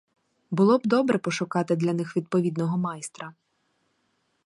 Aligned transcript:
Було 0.51 0.77
б 0.77 0.81
добре 0.85 1.17
пошукати 1.17 1.75
для 1.75 1.93
них 1.93 2.17
відповідного 2.17 2.77
майстра. 2.77 3.33